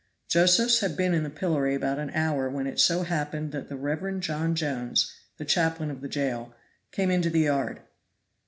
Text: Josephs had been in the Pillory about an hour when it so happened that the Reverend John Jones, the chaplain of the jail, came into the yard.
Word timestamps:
Josephs 0.27 0.79
had 0.79 0.97
been 0.97 1.13
in 1.13 1.21
the 1.21 1.29
Pillory 1.29 1.75
about 1.75 1.99
an 1.99 2.09
hour 2.15 2.49
when 2.49 2.65
it 2.65 2.79
so 2.79 3.03
happened 3.03 3.51
that 3.51 3.69
the 3.69 3.75
Reverend 3.75 4.23
John 4.23 4.55
Jones, 4.55 5.13
the 5.37 5.45
chaplain 5.45 5.91
of 5.91 6.01
the 6.01 6.09
jail, 6.09 6.55
came 6.91 7.11
into 7.11 7.29
the 7.29 7.41
yard. 7.41 7.81